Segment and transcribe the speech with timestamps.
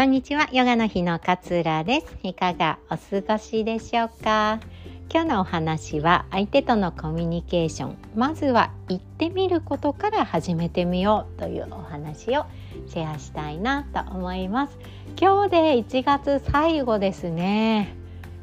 [0.00, 2.06] こんにちは、ヨガの日の勝浦です。
[2.22, 4.58] いかがお過ごしでしょうか？
[5.12, 7.98] 今日のお話は相手とのコミュニケーション。
[8.14, 12.46] まずは言ってみることから始めてみようというお話を
[12.88, 14.78] シェアしたいなと思います。
[15.20, 17.94] 今日で1月最後ですね。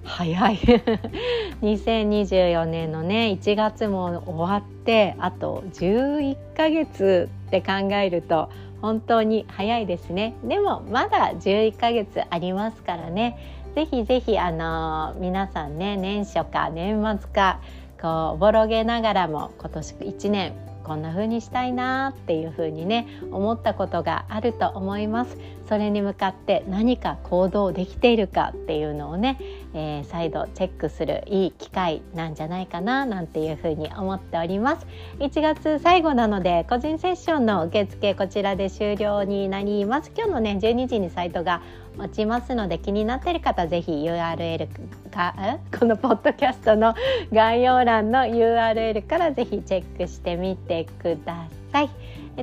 [0.04, 0.58] 早い。
[1.64, 10.36] 2024年のね1月も終わってあと11ヶ月って考えると本当に早いですね。
[10.44, 13.38] でもまだ11ヶ月ありますからね。
[13.76, 17.62] ぜひぜひあの皆さんね年初か年末か
[18.02, 20.54] こうおぼろげながらも今年1年
[20.84, 25.38] こんな風にしたいなっていう風にね思ったことがあると思います。
[25.68, 29.38] それに向かって何か行動できているかっていうのをね、
[29.74, 34.88] えー、再度チェックするいい機会なんじゃないかななんていう風に思っております。
[35.20, 40.12] 1月最後なので個人セッションの受付こちらで終了になります。
[40.16, 41.62] 今日のね12時にサイトが
[41.98, 44.68] 落ちますので気になっている方ぜひ URL
[45.10, 45.34] か
[45.78, 46.94] このポッドキャストの
[47.34, 51.90] 概要欄の URL からぜひチェックしてみてください。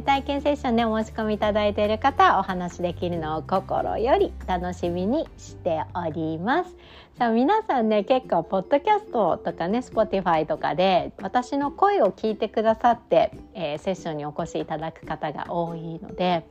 [0.02, 6.76] 体験セッションでお申し込みいただいている方お話できるのを心より楽しみにしております。
[7.16, 16.44] さあ皆さんね結構ポッドキャストとかね Spotify とかで私の声を聞いてくださって、えー、セッションにお越しいただく方が多いので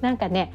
[0.00, 0.54] なんかね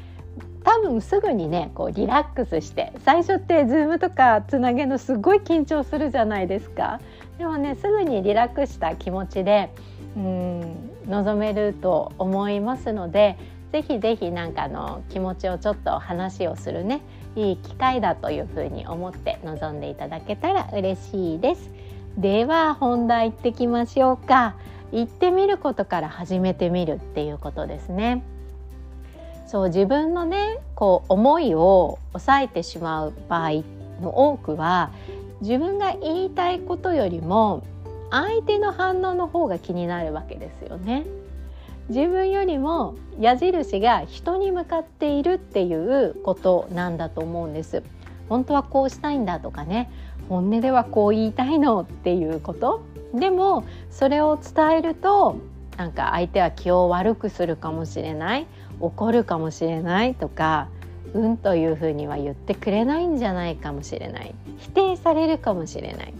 [0.64, 7.00] 多分すぐにねこうリラックスして最初って Zoom とかつなげるのすごい緊張するじゃないですか。
[7.38, 9.70] でもねすぐにリラックスした気持ちで
[10.16, 13.36] うん望めると思いますので
[13.72, 17.00] ぜひぜひなんかの気持ちをちょっと話をするね
[17.36, 21.70] いい機会だというふうに思って臨んでいただけたら嬉しいです。
[22.16, 24.54] では本題行ってきましょうか。
[24.92, 28.22] 行ってみることから始めてみるっていうことですね。
[29.48, 33.50] そう自分のねこう思いを抑えてしまう場合
[34.00, 34.92] の多くは
[35.44, 37.66] 自分が言いたいことよりも
[38.10, 41.04] 相手の反応の方が気になるわけですよね。
[41.90, 47.82] 自分よりも矢印が人に向かっているっていうことなんだと思うんです。
[48.30, 49.90] 本当はこうしたいんだとかね
[50.30, 55.36] 本音ではこう言いたいのっていうことでもそれを伝えると
[55.76, 58.46] なんか相手は気を悪くするかもしれない
[58.80, 60.68] 怒るかもしれないとか
[61.14, 64.34] うんというふうには言ってくれないんじゃないかもしれない。
[64.58, 66.14] 否定されるかもしれない。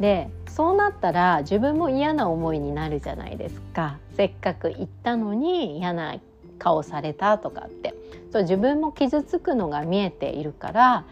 [0.00, 3.98] でそうなったら自分も嫌な思いになるじゃないですか。
[4.16, 6.16] せっかく言ったのに嫌な
[6.58, 7.94] 顔されたとかって。
[8.32, 11.04] そう自分も傷つくのが見えているから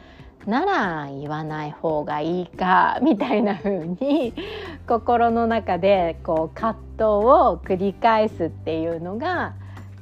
[0.46, 4.32] なら言わない方がいいかみたいな風に
[4.86, 9.54] 心の中でこう葛藤を繰り返すっていうのが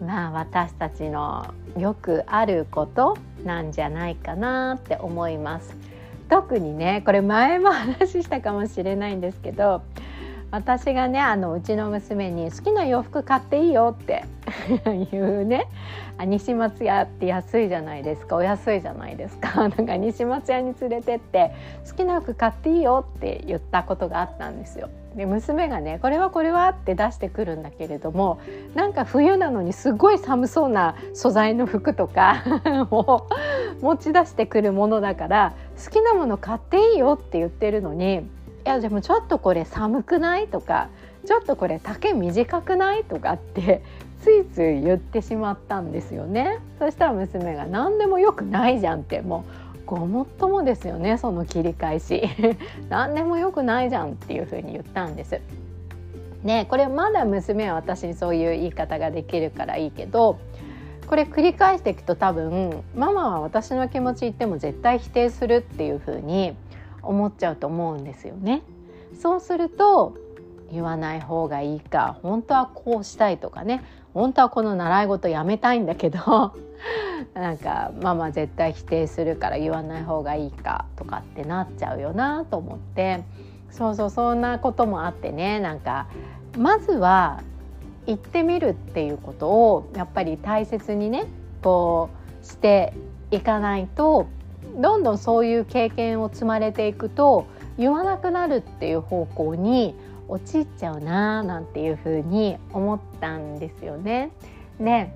[0.05, 1.47] まあ私たちの
[1.79, 5.77] よくあることなんじゃないかなって思います。
[6.29, 9.83] 特にねこれ前も話したかもしれないんですけど
[10.51, 14.25] 私がねあのうちの娘に「好きな洋服買っていいよ」って
[15.11, 15.67] 言うね。
[16.27, 18.37] 西松屋って安いじゃないですか。
[18.37, 19.67] お安いじゃないですか。
[19.69, 21.53] なんか西松屋に連れてって
[21.91, 24.89] 「好きな服買っていいよ」って言ったことがあったんですよ。
[25.17, 28.39] で娘がね「これはこれは」って出してくるんだけれども
[28.75, 32.43] なんか冬なのにすごい寒そうな素材の服とか
[32.91, 33.27] を
[33.81, 38.29] 持ち出してくるものだから好きなもの買っていいよって言ってるのに
[38.65, 40.49] いやでもちょっとこれ寒くない？
[40.49, 40.89] とか
[41.27, 43.05] ちょっとこれ丈短くない？
[43.05, 43.83] とかって
[44.23, 46.61] ついつい言ってしまったんですよね。
[46.79, 52.23] そしたら娘が何でもよくないじゃんってもうごもっともですよねその切り返し
[52.89, 55.41] 何でもよくないじゃんっていうふうに言ったんです。
[56.43, 60.39] ねこれまだ娘は私にそういう言い方ができるからいいけど
[61.07, 66.55] これ繰り返していくと多分ママは私の気持ち言っても絶対否定するっていうふうに
[67.07, 68.63] 思っちゃうと思うんですよね。
[69.21, 70.17] そうすると
[70.73, 76.55] 言わない方がいいか本当はこうしたいとかね本当はこの習い事やめたいんだけど
[77.35, 83.25] なんかママ絶対否定するから言わない方がいいかとかってなっちゃうよなと思って
[83.71, 86.07] そうそうそんなこともあってねなんか
[86.59, 87.41] まずは
[88.07, 91.27] 行ってみるっていうことをやっぱり大切にね
[91.63, 92.11] こ
[92.43, 92.93] うして
[93.31, 94.27] いかないと
[94.77, 97.47] どんどんそういう経験を積まれていくと
[97.79, 99.95] 言わなくなるっていう方向に
[100.29, 104.31] 陥っちゃうななんていうふうに思ったんですよね。
[104.81, 105.13] で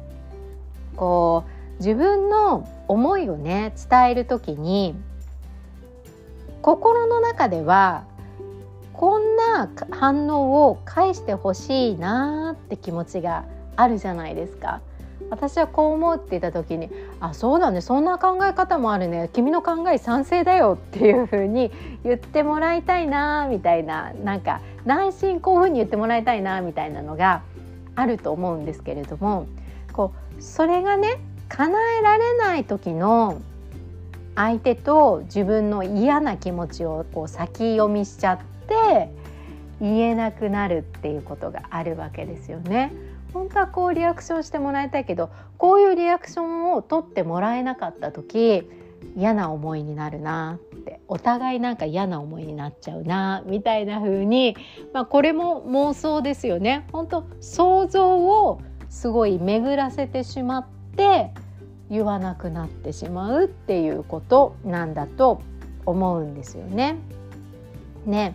[0.96, 4.94] こう自分の思いをね伝える時に
[6.62, 8.04] 心の中では
[8.92, 13.44] こんな反応を返してほしいなって気持ちが
[13.76, 14.80] あるじゃないですか。
[15.30, 16.90] 私はこう思うって言った時に
[17.20, 21.70] 「あそうだねそんな考え方もあるね君の考え賛成だよ」っていうふうに
[22.04, 27.42] 言ってもらいたいなみたいななんか内心こういうふうに言ってもらいたいなみたいなのが
[27.94, 29.46] あると思うんですけれども
[29.92, 33.40] こうそれがね叶えられない時の
[34.34, 38.38] 相手と自分の嫌な気持ちをこう先読みしちゃっ
[38.68, 39.10] て
[39.80, 42.92] 言えなくなるっていうことがあるわけですよね。
[43.32, 48.68] 本当はこうリアクションしてもらいたいけどこういうリアクションを取ってもらえなかった時
[49.16, 54.56] 嫌な思いになるなってお互いなんか嫌な思いになっちゃうなみたいな風に
[54.92, 56.86] まあこれも妄想ですよね。
[56.92, 60.66] 本当想像をすごい巡らせてしまっ
[60.96, 61.30] て
[61.90, 65.40] 言わなくなってしまうっていうことなんだと
[65.86, 66.96] 思うんですよね。
[68.06, 68.34] ね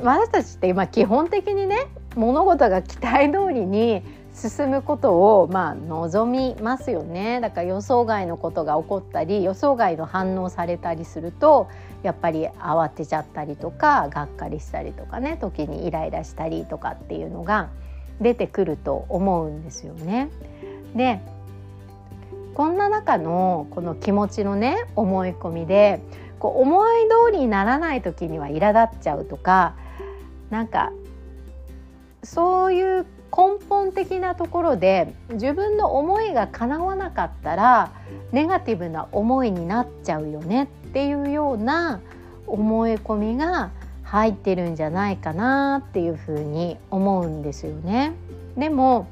[0.00, 4.02] 私たちって今基本的にね物事が期待通りに
[4.34, 11.68] 進むことをまあ望みますよねだから予想外のことが起こったり予想外の反応されたりすると
[12.02, 17.68] やっぱり慌てちゃったりとかがっかりしたりとかね時にイライラしたりとかっていうのが
[18.20, 20.30] 出てくると思うんですよね。
[20.94, 21.20] で
[22.54, 26.00] こんな中のこの気持ちのね思い込みで
[26.38, 29.74] こう思い通りにならない時には苛立っちゃうとか
[30.50, 30.92] なんか
[32.22, 37.92] そういう根本的なところで自分の思いが叶わなかったら
[38.30, 42.00] ネガティブな思いになっちゃうよねっていうような
[42.46, 43.70] 思い込みが
[44.04, 48.12] 入ってるんじゃないかなっていうふうに思うんですよね。
[48.56, 49.06] でも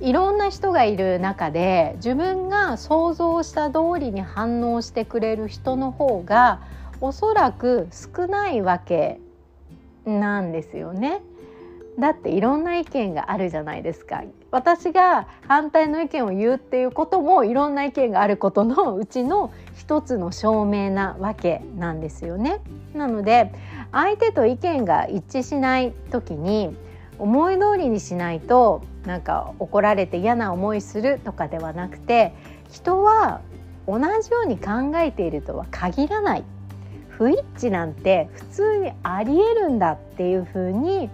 [0.00, 6.60] いろんな人がいる中で自分が想像した通りに反応してくれる人の方が
[7.00, 9.20] おそらく少ないわけ
[10.04, 11.22] なんですよね。
[11.98, 22.60] だっていろんな意見があるじゃないですか私が反対の意見を言うっていうこともいろんな意見があることのうちの一つの証明なわけなんですよね。
[22.94, 23.52] なので
[23.90, 26.74] 相手と意見が一致しない時に
[27.18, 32.32] 思い通りにしないとなんか怒られて嫌な思いするとかではなくて
[32.70, 33.40] 人は
[33.86, 36.44] 同じように考えているとは限らない
[37.10, 41.10] 不一致なんて普通にありえるんだっていうふうに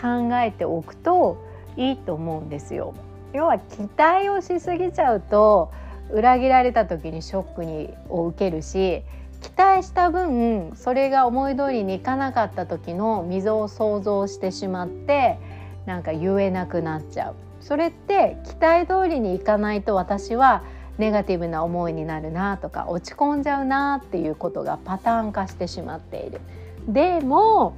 [0.00, 1.42] 考えておくと
[1.76, 2.94] いいと思うんですよ。
[3.32, 5.70] 要は期待をしすぎちゃうと
[6.10, 9.02] 裏切られた時にショックにを受けるし
[9.42, 15.38] 期待した分それが思い通りにいかなかった時の溝を想像してしまって
[15.86, 20.64] なんか言えなくなっちゃうそれって期待通りにいかないと私は
[20.96, 26.40] ネガティブな思いになるなとか落ち込んじゃうなっていうことがパターン化してしまっている。
[26.88, 27.74] でも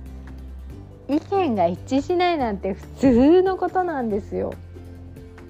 [1.10, 4.54] 意見が一致しないなんて普通のことなんですよ。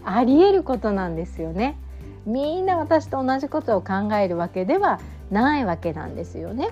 [0.02, 1.76] ありえることなんですよね。
[2.24, 6.70] みんな私と同じことを考えるわけではないわけなんですよね。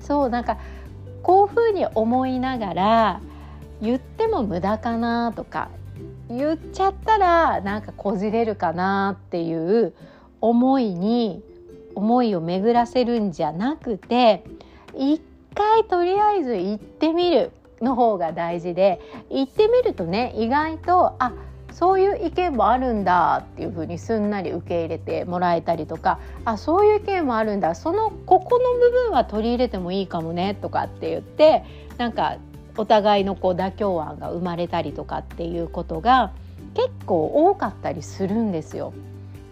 [0.00, 0.58] そうなんか
[1.22, 3.20] こういうふうに思いながら
[3.80, 5.70] 言っても無駄かなとか
[6.28, 9.94] 言っちゃったらなんかこじれるかなっていう
[10.42, 11.42] 思いに
[11.94, 14.44] 思いを巡らせるんじゃなくて
[14.94, 15.20] 一
[15.54, 21.32] 回とりあえず行ってみるの方が大事で行ってみるとね意外とあ
[21.72, 31.64] そういう意見もあるんだっていうふうにすんなり受け入れてもらえたりとかあそういう意見もあるんだそのここの部分は取り入れてもいいかもねとかって言って
[31.98, 32.36] なんか
[32.76, 36.32] お互いのこう妥協案が生まれたりとかっていうことが
[36.74, 38.92] 結構多かったりするんですよ。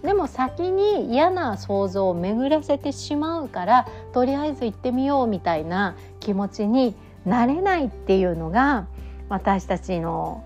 [0.03, 6.95] でも先に嫌な想像を巡らせてしまうからとりあえず行ってみようみたいな気持ちに
[7.25, 8.87] なれないっていうのが
[9.29, 10.45] 私たちの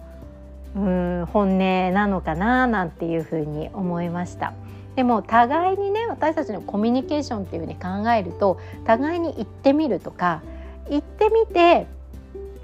[0.76, 1.58] うん本音
[1.94, 4.52] なのかななんていうふうに思いました。
[4.94, 10.42] でも互いにね私たちのコミュニケーションっていうふうに考えると互いに行ってみるとか
[10.88, 11.86] 行ってみて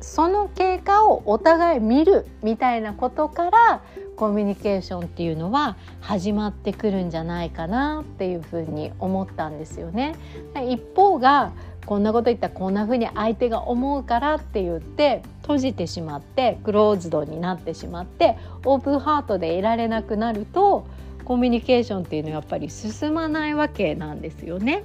[0.03, 3.83] その経過をお互い見るみたいなことから
[4.17, 10.15] コミュニケーションっていうのは始まってくるんじゃないかなっていうふうに思ったんですよね。
[10.55, 11.53] 一方が
[11.87, 20.87] こんなこと言ったらこんなふうに相手が思うからって言って閉じてしまってクローズドになってしまってオープンハートでいられなくなると
[21.25, 24.85] コミュニケーションっていうのはやっぱり進まないわけなんですよね。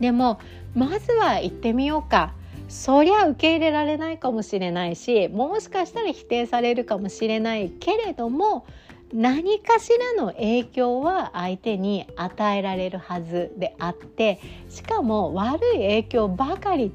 [0.00, 0.38] でも
[0.74, 2.32] まずは行ってみようか
[2.72, 8.64] そりゃ受け入れられないかもしれないしもしかしたら否定されるかもしれないけれども
[9.12, 16.90] 何かしらの影響は相手に与えられるはずであってしかも悪い影響ばかり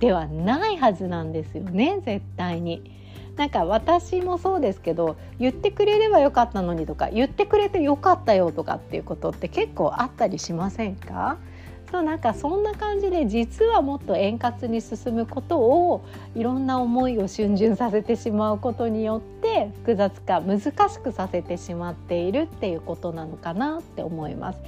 [0.00, 2.96] ではないはずなんですよね絶対に。
[3.36, 11.36] なんか私もそうですけど言ってくれればよかったのにとか言ってくれてよかったよとかっていうことって結構あったりしませんか？
[11.90, 16.04] そうなんかそんな感じで実はもっと円滑に進むことを
[16.34, 24.58] いろんな思いを逡巡させてしまうことによって複雑化難しくさせてしまっているっていうことなのかなって思います。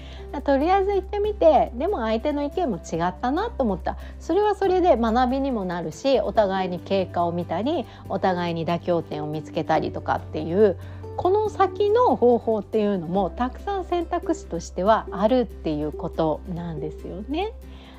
[0.45, 10.77] とりあえず行ってみてでも相手の意見も違ったなと思ったそれはそれで学びにもなるしお互いに経過を見たりお互いに妥協点を見つけたりとかっていう
[11.21, 17.53] この先の方法っていうのもたくさん選択肢としてはあるっていうことなんですよね。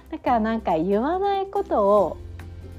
[0.09, 2.17] だからなんか言わないことを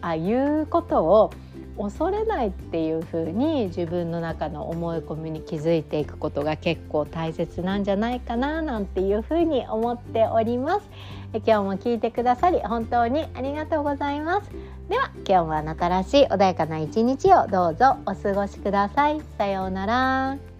[0.00, 1.30] あ言うことを
[1.78, 10.88] 恐れないっていう風に自分の中の思い込みに気づいていくことが結構大切なんじゃないかななんていう風に思っております。
[11.32, 14.50] 今日も聞いてくださり本当にありがとうございます。
[14.88, 19.20] では今日もあなたらしい穏やかな一日をどうぞお過ごしください。
[19.38, 20.51] さようなら。